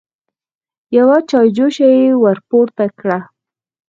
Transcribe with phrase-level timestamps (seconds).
[0.97, 3.17] يوه چايجوشه يې ور پورته کړه.